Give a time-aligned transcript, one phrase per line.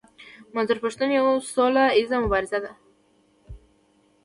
[0.53, 2.71] منظور پښتين يو سوله ايز مبارز دی.